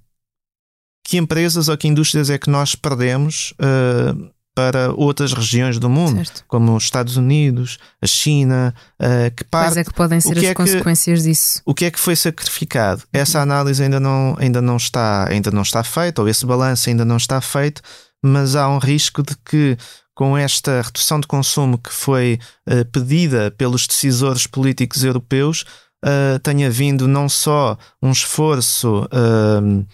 que 1.03 1.17
empresas 1.17 1.67
ou 1.67 1.77
que 1.77 1.87
indústrias 1.87 2.29
é 2.29 2.37
que 2.37 2.49
nós 2.49 2.75
perdemos 2.75 3.53
uh, 3.53 4.31
para 4.53 4.91
outras 4.93 5.31
regiões 5.31 5.79
do 5.79 5.89
mundo, 5.89 6.25
certo. 6.25 6.43
como 6.47 6.75
os 6.75 6.83
Estados 6.83 7.15
Unidos, 7.15 7.77
a 8.01 8.07
China, 8.07 8.73
uh, 9.01 9.33
que 9.35 9.43
parte, 9.45 9.67
Quais 9.67 9.77
é 9.77 9.83
que 9.83 9.93
podem 9.93 10.19
ser 10.19 10.37
as 10.37 10.43
é 10.43 10.53
consequências 10.53 11.21
que, 11.21 11.29
disso? 11.29 11.61
O 11.65 11.73
que 11.73 11.85
é 11.85 11.91
que 11.91 11.99
foi 11.99 12.15
sacrificado? 12.15 13.03
Essa 13.13 13.39
análise 13.39 13.81
ainda 13.81 13.99
não, 13.99 14.35
ainda 14.37 14.61
não 14.61 14.75
está, 14.75 15.27
ainda 15.29 15.51
não 15.51 15.61
está 15.61 15.83
feita, 15.83 16.21
ou 16.21 16.27
esse 16.27 16.45
balanço 16.45 16.89
ainda 16.89 17.05
não 17.05 17.17
está 17.17 17.39
feito, 17.39 17.81
mas 18.23 18.55
há 18.55 18.67
um 18.69 18.77
risco 18.77 19.23
de 19.23 19.35
que 19.45 19.77
com 20.13 20.37
esta 20.37 20.81
redução 20.81 21.19
de 21.19 21.27
consumo 21.27 21.77
que 21.77 21.91
foi 21.91 22.37
uh, 22.69 22.85
pedida 22.91 23.51
pelos 23.51 23.87
decisores 23.87 24.45
políticos 24.45 25.03
europeus, 25.03 25.65
uh, 26.05 26.37
tenha 26.43 26.69
vindo 26.69 27.07
não 27.07 27.29
só 27.29 27.77
um 28.01 28.11
esforço 28.11 29.05
uh, 29.05 29.87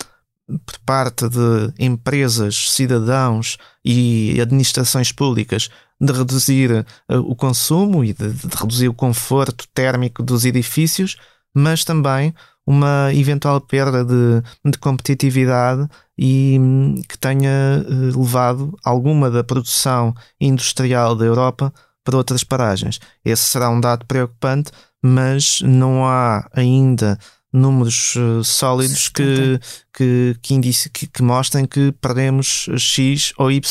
por 0.66 0.80
parte 0.86 1.28
de 1.28 1.74
empresas, 1.78 2.72
cidadãos 2.72 3.58
e 3.84 4.40
administrações 4.42 5.12
públicas 5.12 5.70
de 6.00 6.14
reduzir 6.14 6.86
uh, 7.10 7.18
o 7.20 7.36
consumo 7.36 8.04
e 8.04 8.14
de, 8.14 8.32
de, 8.32 8.56
reduzir 8.56 8.88
o 8.88 8.94
conforto 8.94 9.68
térmico 9.74 10.24
dos 10.24 10.46
edifícios, 10.46 11.18
mas 11.54 11.84
também 11.84 12.34
uma 12.66 13.14
eventual 13.14 13.60
perda 13.62 14.04
de, 14.06 14.42
de 14.70 14.78
competitividade 14.78 15.88
e 16.18 16.58
um, 16.60 17.02
que 17.08 17.18
tenha 17.18 17.84
uh, 17.86 18.20
levado 18.20 18.78
alguma 18.84 19.30
da 19.30 19.44
produção 19.44 20.14
industrial 20.40 21.16
da 21.16 21.26
Europa 21.26 21.74
para 22.04 22.18
outras 22.18 22.44
paragens. 22.44 23.00
Esse 23.26 23.44
será 23.44 23.70
um 23.70 23.82
dado 23.82 24.06
preocupante, 24.06 24.72
mas 25.04 25.60
não 25.62 26.06
há 26.06 26.48
ainda 26.54 27.18
números 27.52 28.16
uh, 28.16 28.44
sólidos 28.44 29.10
que, 29.10 29.60
que, 29.94 30.36
que, 30.42 30.54
indice, 30.54 30.90
que, 30.90 31.08
que, 31.08 31.24
mostrem 31.24 31.66
que 31.66 31.92
perdemos 31.94 32.70
X 32.78 33.34
ou 33.38 33.52
Y 33.52 33.62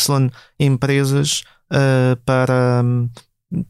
empresas 0.59 1.43
uh, 1.71 2.17
para, 2.25 2.83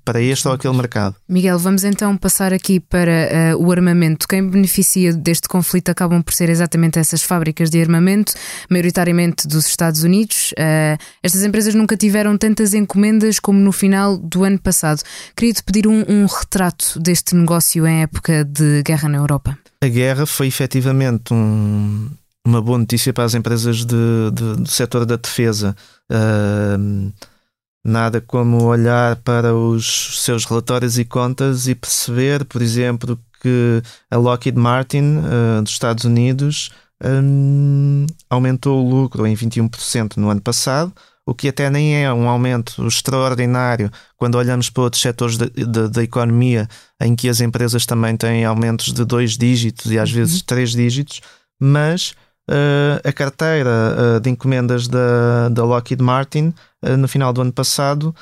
para 0.04 0.20
este 0.20 0.48
ou 0.48 0.54
aquele 0.54 0.74
mercado. 0.74 1.16
Miguel, 1.28 1.58
vamos 1.58 1.84
então 1.84 2.16
passar 2.16 2.52
aqui 2.52 2.80
para 2.80 3.56
uh, 3.56 3.62
o 3.62 3.70
armamento. 3.70 4.26
Quem 4.26 4.48
beneficia 4.48 5.12
deste 5.12 5.48
conflito 5.48 5.90
acabam 5.90 6.22
por 6.22 6.32
ser 6.32 6.48
exatamente 6.48 6.98
essas 6.98 7.22
fábricas 7.22 7.68
de 7.68 7.80
armamento, 7.80 8.32
maioritariamente 8.70 9.46
dos 9.46 9.66
Estados 9.66 10.02
Unidos. 10.02 10.52
Uh, 10.52 10.96
estas 11.22 11.42
empresas 11.42 11.74
nunca 11.74 11.96
tiveram 11.96 12.38
tantas 12.38 12.74
encomendas 12.74 13.38
como 13.38 13.58
no 13.58 13.72
final 13.72 14.16
do 14.16 14.44
ano 14.44 14.58
passado. 14.58 15.02
Queria-te 15.34 15.62
pedir 15.62 15.86
um, 15.86 16.04
um 16.08 16.26
retrato 16.26 16.98
deste 17.00 17.34
negócio 17.34 17.86
em 17.86 18.02
época 18.02 18.44
de 18.44 18.82
guerra 18.82 19.08
na 19.08 19.18
Europa. 19.18 19.58
A 19.80 19.88
guerra 19.88 20.26
foi 20.26 20.46
efetivamente 20.46 21.32
um, 21.32 22.10
uma 22.46 22.62
boa 22.62 22.78
notícia 22.78 23.12
para 23.12 23.24
as 23.24 23.34
empresas 23.34 23.84
de, 23.84 24.30
de, 24.32 24.56
do 24.62 24.68
setor 24.68 25.04
da 25.04 25.16
defesa. 25.16 25.76
Uh, 26.10 27.12
Nada 27.88 28.20
como 28.20 28.64
olhar 28.64 29.14
para 29.14 29.54
os 29.54 30.20
seus 30.20 30.44
relatórios 30.44 30.98
e 30.98 31.04
contas 31.04 31.68
e 31.68 31.74
perceber, 31.76 32.44
por 32.44 32.60
exemplo, 32.60 33.16
que 33.40 33.80
a 34.10 34.16
Lockheed 34.16 34.58
Martin 34.58 35.18
uh, 35.18 35.62
dos 35.62 35.70
Estados 35.70 36.04
Unidos 36.04 36.72
um, 37.00 38.04
aumentou 38.28 38.84
o 38.84 38.90
lucro 38.90 39.24
em 39.24 39.36
21% 39.36 40.16
no 40.16 40.28
ano 40.28 40.40
passado, 40.40 40.92
o 41.26 41.34
que 41.34 41.48
até 41.48 41.68
nem 41.68 42.04
é 42.04 42.12
um 42.12 42.28
aumento 42.28 42.86
extraordinário 42.86 43.90
quando 44.16 44.36
olhamos 44.36 44.70
para 44.70 44.84
outros 44.84 45.02
setores 45.02 45.36
da 45.36 46.02
economia 46.02 46.68
em 47.02 47.16
que 47.16 47.28
as 47.28 47.40
empresas 47.40 47.84
também 47.84 48.16
têm 48.16 48.44
aumentos 48.44 48.92
de 48.92 49.04
dois 49.04 49.36
dígitos 49.36 49.90
e 49.90 49.98
às 49.98 50.10
uhum. 50.10 50.16
vezes 50.16 50.42
três 50.42 50.70
dígitos, 50.70 51.20
mas 51.60 52.14
uh, 52.48 53.00
a 53.02 53.12
carteira 53.12 53.70
uh, 53.70 54.20
de 54.20 54.30
encomendas 54.30 54.86
da, 54.86 55.48
da 55.48 55.64
Lockheed 55.64 56.00
Martin 56.00 56.54
uh, 56.84 56.96
no 56.96 57.08
final 57.08 57.32
do 57.32 57.40
ano 57.40 57.52
passado 57.52 58.14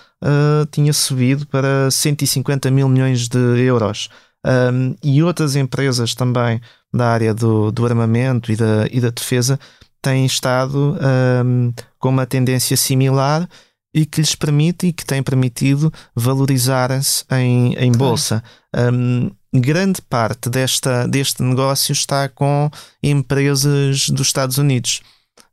tinha 0.70 0.94
subido 0.94 1.46
para 1.46 1.90
150 1.90 2.70
mil 2.70 2.88
milhões 2.88 3.28
de 3.28 3.38
euros. 3.60 4.08
Um, 4.46 4.94
e 5.02 5.22
outras 5.22 5.54
empresas 5.54 6.14
também 6.14 6.62
da 6.92 7.08
área 7.08 7.34
do, 7.34 7.70
do 7.70 7.84
armamento 7.84 8.50
e 8.50 8.56
da, 8.56 8.86
e 8.90 9.00
da 9.00 9.10
defesa 9.10 9.60
têm 10.04 10.26
estado 10.26 10.98
um, 11.44 11.72
com 11.98 12.10
uma 12.10 12.26
tendência 12.26 12.76
similar 12.76 13.48
e 13.94 14.04
que 14.04 14.20
lhes 14.20 14.34
permite 14.34 14.88
e 14.88 14.92
que 14.92 15.04
tem 15.04 15.22
permitido 15.22 15.90
valorizarem-se 16.14 17.24
em, 17.30 17.74
em 17.74 17.90
bolsa. 17.90 18.42
Um, 18.76 19.30
grande 19.54 20.02
parte 20.02 20.50
desta, 20.50 21.08
deste 21.08 21.42
negócio 21.42 21.92
está 21.92 22.28
com 22.28 22.70
empresas 23.02 24.10
dos 24.10 24.26
Estados 24.26 24.58
Unidos. 24.58 25.00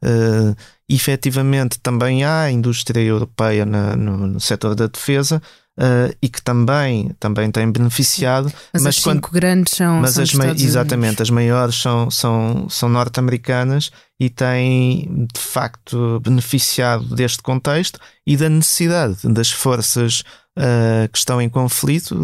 Uh, 0.04 0.56
efetivamente, 0.90 1.80
também 1.80 2.26
há 2.26 2.52
indústria 2.52 3.02
europeia 3.02 3.66
na, 3.66 3.96
no, 3.96 4.28
no 4.28 4.40
setor 4.40 4.76
da 4.76 4.88
defesa. 4.88 5.42
Uh, 5.82 6.16
e 6.22 6.30
que 6.30 6.40
também, 6.44 7.10
também 7.20 7.50
tem 7.50 7.72
beneficiado. 7.72 8.54
Mas, 8.72 8.84
mas 8.84 8.98
as 8.98 9.04
quando, 9.04 9.16
cinco 9.16 9.32
grandes 9.32 9.74
são, 9.74 10.00
mas 10.00 10.12
são 10.12 10.24
as 10.24 10.62
Exatamente, 10.62 11.24
as 11.24 11.32
maiores 11.32 11.76
são, 11.76 12.12
são, 12.12 12.70
são 12.70 12.88
norte-americanas 12.88 13.90
e 14.20 14.30
têm 14.30 15.28
de 15.34 15.42
facto 15.42 16.20
beneficiado 16.20 17.16
deste 17.16 17.42
contexto 17.42 18.00
e 18.28 18.38
da 18.38 18.48
necessidade 18.48 19.18
das 19.24 19.50
forças 19.50 20.24
uh, 20.60 21.10
que 21.12 21.18
estão 21.18 21.42
em 21.42 21.50
conflito. 21.50 22.16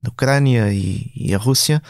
Da 0.00 0.10
Ucrânia 0.10 0.72
e, 0.72 1.10
e, 1.16 1.34
a 1.34 1.38
Rússia 1.38 1.82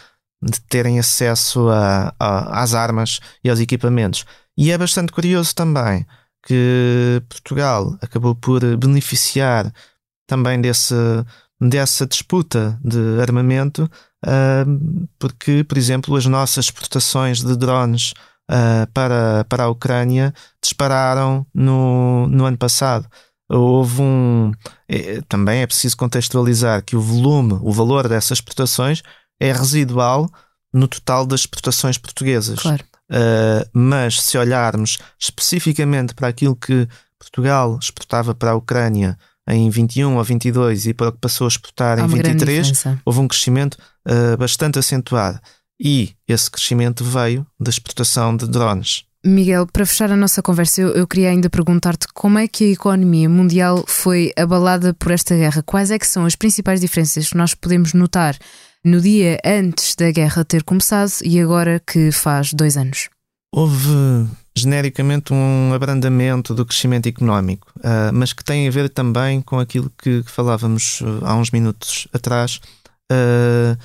de 0.42 0.58
terem 0.62 0.98
acesso 0.98 1.68
a, 1.68 2.14
a, 2.18 2.62
às 2.62 2.72
armas 2.74 3.20
e 3.44 3.50
aos 3.50 3.60
equipamentos. 3.60 4.24
E 4.56 4.72
é 4.72 4.78
bastante 4.78 5.12
curioso 5.12 5.54
também 5.54 6.06
que 6.46 7.22
Portugal 7.28 7.98
acabou 8.00 8.34
por 8.34 8.60
beneficiar 8.76 9.70
também 10.28 10.60
desse, 10.60 10.94
dessa 11.60 12.06
disputa 12.06 12.78
de 12.84 13.20
armamento, 13.20 13.90
porque, 15.18 15.64
por 15.64 15.76
exemplo, 15.76 16.14
as 16.14 16.26
nossas 16.26 16.66
exportações 16.66 17.42
de 17.42 17.56
drones 17.56 18.12
uh, 18.50 18.86
para, 18.92 19.44
para 19.48 19.64
a 19.64 19.68
Ucrânia 19.68 20.32
dispararam 20.62 21.44
no, 21.52 22.28
no 22.28 22.44
ano 22.44 22.58
passado 22.58 23.08
houve 23.48 24.02
um. 24.02 24.52
É, 24.88 25.20
também 25.28 25.62
é 25.62 25.66
preciso 25.66 25.96
contextualizar 25.96 26.84
que 26.84 26.96
o 26.96 27.00
volume, 27.00 27.58
o 27.62 27.72
valor 27.72 28.08
dessas 28.08 28.38
exportações 28.38 29.02
é 29.40 29.52
residual 29.52 30.28
no 30.72 30.86
total 30.86 31.24
das 31.26 31.40
exportações 31.40 31.96
portuguesas. 31.96 32.60
Claro. 32.60 32.84
Uh, 33.10 33.64
mas 33.72 34.20
se 34.20 34.36
olharmos 34.36 34.98
especificamente 35.18 36.14
para 36.14 36.28
aquilo 36.28 36.54
que 36.54 36.86
Portugal 37.18 37.78
exportava 37.80 38.34
para 38.34 38.50
a 38.50 38.54
Ucrânia 38.54 39.18
em 39.48 39.70
21 39.70 40.16
ou 40.16 40.24
22 40.24 40.86
e 40.86 40.94
para 40.94 41.08
o 41.08 41.12
que 41.12 41.18
passou 41.18 41.46
a 41.46 41.48
exportar 41.48 41.98
Há 41.98 42.02
em 42.02 42.08
23, 42.08 42.84
houve 43.04 43.20
um 43.20 43.28
crescimento 43.28 43.78
uh, 44.06 44.36
bastante 44.36 44.78
acentuado. 44.78 45.40
E 45.80 46.10
esse 46.26 46.50
crescimento 46.50 47.04
veio 47.04 47.46
da 47.58 47.70
exportação 47.70 48.36
de 48.36 48.46
drones. 48.48 49.04
Miguel, 49.24 49.66
para 49.66 49.86
fechar 49.86 50.12
a 50.12 50.16
nossa 50.16 50.42
conversa, 50.42 50.80
eu, 50.80 50.88
eu 50.90 51.06
queria 51.06 51.30
ainda 51.30 51.50
perguntar-te 51.50 52.06
como 52.14 52.38
é 52.38 52.46
que 52.46 52.64
a 52.64 52.72
economia 52.72 53.28
mundial 53.28 53.84
foi 53.86 54.32
abalada 54.36 54.94
por 54.94 55.12
esta 55.12 55.36
guerra? 55.36 55.62
Quais 55.62 55.90
é 55.90 55.98
que 55.98 56.06
são 56.06 56.24
as 56.24 56.36
principais 56.36 56.80
diferenças 56.80 57.28
que 57.28 57.36
nós 57.36 57.54
podemos 57.54 57.94
notar 57.94 58.36
no 58.84 59.00
dia 59.00 59.38
antes 59.44 59.94
da 59.96 60.10
guerra 60.10 60.44
ter 60.44 60.62
começado 60.62 61.12
e 61.24 61.40
agora 61.40 61.80
que 61.84 62.12
faz 62.12 62.52
dois 62.52 62.76
anos? 62.76 63.08
Houve 63.52 64.28
genericamente 64.58 65.32
um 65.32 65.72
abrandamento 65.72 66.54
do 66.54 66.66
crescimento 66.66 67.08
económico, 67.08 67.72
uh, 67.78 68.12
mas 68.12 68.32
que 68.32 68.44
tem 68.44 68.68
a 68.68 68.70
ver 68.70 68.88
também 68.88 69.40
com 69.40 69.58
aquilo 69.58 69.90
que, 69.96 70.22
falávamos 70.24 71.00
há 71.22 71.34
uns 71.34 71.50
minutos 71.50 72.06
atrás. 72.12 72.60
Uh, 73.10 73.78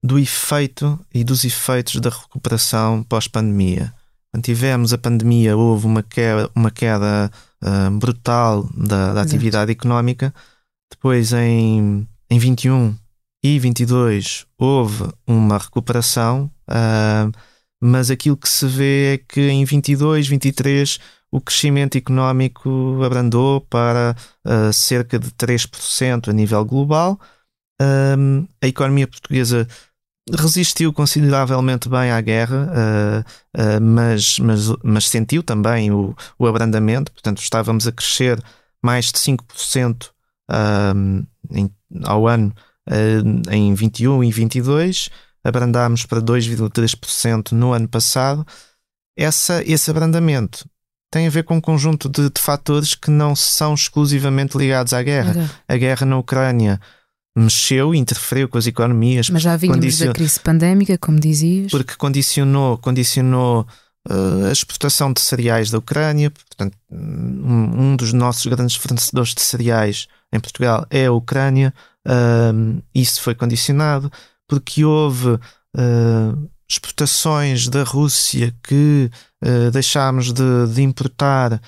do 0.00 0.16
efeito 0.16 0.98
e 1.12 1.24
dos 1.24 1.44
efeitos 1.44 2.00
da 2.00 2.08
recuperação 2.08 3.02
pós-pandemia. 3.02 3.92
Quando 4.30 4.44
tivemos 4.44 4.92
a 4.92 4.98
pandemia, 4.98 5.56
houve 5.56 5.86
uma 5.86 6.04
queda, 6.04 6.48
uma 6.54 6.70
queda 6.70 7.30
brutal 7.98 8.68
da, 8.76 9.14
da 9.14 9.22
atividade 9.22 9.72
económica. 9.72 10.32
Depois, 10.90 11.32
em, 11.32 12.06
em 12.30 12.38
21 12.38 12.96
e 13.42 13.58
22, 13.58 14.46
houve 14.58 15.10
uma 15.26 15.58
recuperação, 15.58 16.50
uh, 16.68 17.32
mas 17.80 18.10
aquilo 18.10 18.36
que 18.36 18.48
se 18.48 18.66
vê 18.66 19.14
é 19.14 19.18
que 19.18 19.40
em 19.40 19.64
22, 19.64 20.28
23, 20.28 20.98
o 21.30 21.40
crescimento 21.40 21.96
económico 21.96 23.02
abrandou 23.04 23.60
para 23.60 24.16
uh, 24.44 24.72
cerca 24.72 25.18
de 25.18 25.30
3% 25.30 26.28
a 26.28 26.32
nível 26.32 26.64
global. 26.64 27.18
a 28.60 28.66
economia 28.66 29.06
portuguesa 29.06 29.68
resistiu 30.36 30.92
consideravelmente 30.92 31.88
bem 31.88 32.10
à 32.10 32.20
guerra, 32.20 32.68
uh, 32.68 33.60
uh, 33.60 33.80
mas, 33.80 34.38
mas, 34.38 34.68
mas, 34.82 35.08
sentiu 35.08 35.42
também 35.42 35.90
o, 35.90 36.14
o, 36.38 36.46
abrandamento, 36.46 37.12
portanto, 37.12 37.38
estávamos 37.38 37.86
a 37.86 37.92
crescer 37.92 38.42
mais 38.82 39.06
de 39.06 39.18
5% 39.18 40.10
uh, 40.50 41.26
em, 41.50 41.70
ao 42.04 42.26
ano 42.26 42.52
em 43.50 43.74
21 43.74 44.24
e 44.24 44.32
22, 44.32 45.10
abrandámos 45.42 46.04
para 46.04 46.20
2,3% 46.20 47.52
no 47.52 47.72
ano 47.72 47.88
passado. 47.88 48.46
Essa, 49.16 49.62
esse 49.64 49.90
abrandamento 49.90 50.68
tem 51.10 51.26
a 51.26 51.30
ver 51.30 51.44
com 51.44 51.56
um 51.56 51.60
conjunto 51.60 52.08
de, 52.08 52.28
de 52.30 52.40
fatores 52.40 52.94
que 52.94 53.10
não 53.10 53.34
são 53.34 53.74
exclusivamente 53.74 54.56
ligados 54.56 54.92
à 54.92 55.02
guerra. 55.02 55.34
Uhum. 55.36 55.48
A 55.66 55.76
guerra 55.76 56.06
na 56.06 56.18
Ucrânia 56.18 56.80
mexeu, 57.36 57.94
interferiu 57.94 58.48
com 58.48 58.58
as 58.58 58.66
economias. 58.66 59.30
Mas 59.30 59.42
já 59.42 59.56
vínhamos 59.56 59.84
condicion... 59.84 60.06
da 60.08 60.12
crise 60.12 60.40
pandémica, 60.40 60.98
como 60.98 61.18
dizias. 61.18 61.70
Porque 61.70 61.94
condicionou, 61.96 62.76
condicionou 62.78 63.66
uh, 64.08 64.46
a 64.48 64.52
exportação 64.52 65.12
de 65.12 65.20
cereais 65.20 65.70
da 65.70 65.78
Ucrânia. 65.78 66.30
Portanto, 66.30 66.76
um, 66.90 67.92
um, 67.92 67.96
dos 67.96 68.12
nossos 68.12 68.44
grandes 68.46 68.76
fornecedores 68.76 69.34
de 69.34 69.40
cereais 69.40 70.08
em 70.32 70.40
Portugal 70.40 70.86
é 70.90 71.06
a 71.06 71.12
Ucrânia. 71.12 71.72
Uh, 72.06 72.82
isso 72.94 73.22
foi 73.22 73.34
condicionado 73.34 74.10
porque 74.48 74.84
houve 74.84 75.34
uh, 75.34 76.50
exportações 76.68 77.68
da 77.68 77.84
Rússia 77.84 78.54
que 78.62 79.10
uh, 79.44 79.70
deixámos 79.70 80.32
de, 80.32 80.66
de 80.74 80.82
importar 80.82 81.60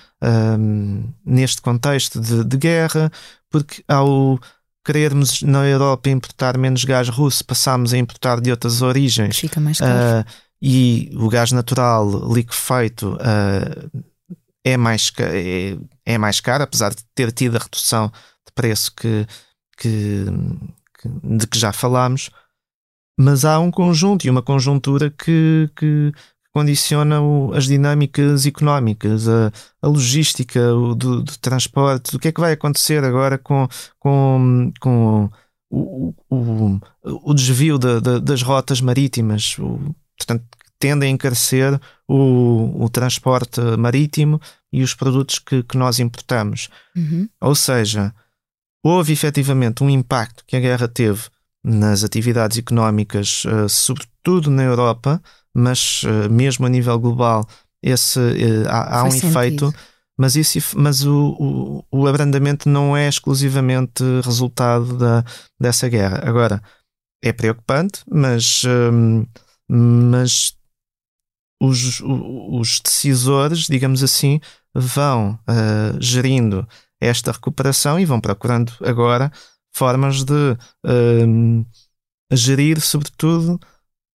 neste 1.24 1.62
contexto 1.62 2.20
de, 2.20 2.44
de 2.44 2.56
guerra, 2.58 3.10
porque 3.48 3.82
ao 3.88 4.38
querermos 4.84 5.42
na 5.42 5.66
Europa 5.66 6.10
importar 6.10 6.58
menos 6.58 6.84
gás 6.84 7.08
russo, 7.08 7.44
passamos 7.44 7.92
a 7.92 7.98
importar 7.98 8.40
de 8.40 8.50
outras 8.50 8.82
origens. 8.82 9.38
Fica 9.38 9.60
mais 9.60 9.78
caro. 9.78 10.20
Uh, 10.20 10.24
e 10.62 11.10
o 11.14 11.28
gás 11.28 11.52
natural 11.52 12.32
liquefeito 12.32 13.14
uh, 13.14 14.00
é, 14.64 14.76
mais, 14.76 15.10
é, 15.18 15.76
é, 16.04 16.18
mais 16.18 16.40
caro, 16.40 16.64
apesar 16.64 16.94
de 16.94 17.02
ter 17.14 17.32
tido 17.32 17.56
a 17.56 17.60
redução 17.60 18.08
de 18.46 18.52
preço 18.54 18.92
que, 18.94 19.26
que, 19.78 20.24
que, 21.00 21.08
de 21.38 21.46
que 21.46 21.58
já 21.58 21.72
falámos. 21.72 22.30
Mas 23.22 23.44
há 23.44 23.60
um 23.60 23.70
conjunto 23.70 24.26
e 24.26 24.30
uma 24.30 24.40
conjuntura 24.40 25.10
que, 25.10 25.70
que 25.76 26.10
condiciona 26.54 27.20
o, 27.20 27.52
as 27.52 27.66
dinâmicas 27.66 28.46
económicas, 28.46 29.28
a, 29.28 29.52
a 29.82 29.86
logística 29.86 30.74
o, 30.74 30.94
do, 30.94 31.22
do, 31.22 31.38
transporte, 31.38 32.16
o 32.16 32.18
que 32.18 32.28
é 32.28 32.32
que 32.32 32.40
vai 32.40 32.52
acontecer 32.52 33.04
agora 33.04 33.36
com, 33.36 33.68
com, 33.98 34.72
com 34.80 35.30
o, 35.70 36.14
o, 36.30 36.80
o 37.04 37.34
desvio 37.34 37.78
da, 37.78 38.00
da, 38.00 38.18
das 38.18 38.40
rotas 38.40 38.80
marítimas, 38.80 39.54
portanto, 40.16 40.46
tendem 40.78 41.10
a 41.10 41.12
encarecer 41.12 41.78
o, 42.08 42.84
o 42.84 42.88
transporte 42.88 43.60
marítimo 43.78 44.40
e 44.72 44.82
os 44.82 44.94
produtos 44.94 45.38
que, 45.38 45.62
que 45.62 45.76
nós 45.76 45.98
importamos. 45.98 46.70
Uhum. 46.96 47.28
Ou 47.38 47.54
seja, 47.54 48.14
houve 48.82 49.12
efetivamente 49.12 49.84
um 49.84 49.90
impacto 49.90 50.42
que 50.46 50.56
a 50.56 50.60
guerra 50.60 50.88
teve 50.88 51.28
nas 51.64 52.04
atividades 52.04 52.58
económicas, 52.58 53.44
uh, 53.44 53.68
sobretudo 53.68 54.50
na 54.50 54.62
Europa, 54.62 55.20
mas 55.54 56.02
uh, 56.04 56.30
mesmo 56.30 56.66
a 56.66 56.68
nível 56.68 56.98
global 56.98 57.46
esse, 57.82 58.18
uh, 58.18 58.68
há, 58.68 59.00
há 59.00 59.04
um 59.04 59.10
sentido. 59.10 59.28
efeito, 59.28 59.74
mas, 60.18 60.36
esse, 60.36 60.62
mas 60.76 61.04
o, 61.04 61.36
o, 61.38 61.84
o, 61.90 62.06
abrandamento 62.06 62.68
não 62.68 62.96
é 62.96 63.08
exclusivamente 63.08 64.02
resultado 64.22 64.96
da, 64.96 65.24
dessa 65.58 65.88
guerra. 65.88 66.20
Agora, 66.24 66.62
é 67.22 67.32
preocupante, 67.32 68.02
mas, 68.10 68.62
um, 68.64 69.26
mas 69.68 70.54
os, 71.62 72.00
os 72.02 72.80
decisores, 72.80 73.66
digamos 73.66 74.02
assim, 74.02 74.40
vão 74.74 75.38
uh, 75.48 76.00
gerindo 76.00 76.66
esta 77.00 77.32
recuperação 77.32 77.98
e 77.98 78.04
vão 78.04 78.20
procurando 78.20 78.72
agora 78.84 79.32
formas 79.72 80.24
de 80.24 80.56
uh, 80.86 81.66
gerir, 82.32 82.80
sobretudo, 82.80 83.58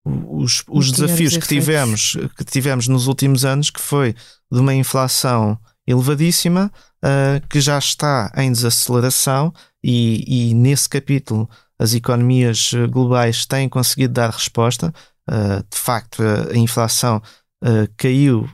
os, 0.05 0.63
os 0.69 0.91
desafios 0.91 1.35
que 1.35 1.47
tivemos, 1.47 2.15
que 2.37 2.45
tivemos 2.45 2.87
nos 2.87 3.07
últimos 3.07 3.43
anos, 3.43 3.69
que 3.69 3.81
foi 3.81 4.13
de 4.51 4.59
uma 4.59 4.73
inflação 4.73 5.57
elevadíssima, 5.87 6.71
uh, 7.03 7.47
que 7.47 7.59
já 7.59 7.77
está 7.77 8.31
em 8.37 8.51
desaceleração, 8.51 9.53
e, 9.83 10.49
e, 10.49 10.53
nesse 10.53 10.89
capítulo 10.89 11.47
as 11.77 11.93
economias 11.93 12.71
globais 12.89 13.45
têm 13.45 13.67
conseguido 13.67 14.13
dar 14.13 14.29
resposta. 14.29 14.93
Uh, 15.29 15.61
de 15.69 15.77
facto, 15.77 16.23
a 16.23 16.57
inflação 16.57 17.21
uh, 17.63 17.93
caiu 17.97 18.47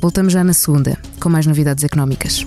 Voltamos 0.01 0.33
já 0.33 0.43
na 0.43 0.55
segunda, 0.55 0.97
com 1.21 1.29
mais 1.29 1.47
novidades 1.47 1.85
económicas. 1.85 2.47